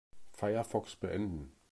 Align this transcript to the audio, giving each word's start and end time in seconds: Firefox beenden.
Firefox 0.31 0.95
beenden. 0.95 1.51